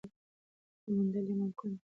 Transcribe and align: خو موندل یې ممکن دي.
خو 0.81 0.87
موندل 0.95 1.25
یې 1.29 1.35
ممکن 1.41 1.69
دي. 1.77 1.81